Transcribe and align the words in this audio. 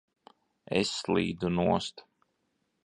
Es 0.79 0.95
slīdu 1.03 1.53
nost! 1.61 2.05